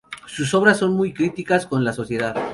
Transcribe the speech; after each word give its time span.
Sus 0.25 0.51
obras 0.55 0.79
son 0.79 0.93
muy 0.95 1.13
críticas 1.13 1.67
con 1.67 1.83
la 1.83 1.93
sociedad. 1.93 2.35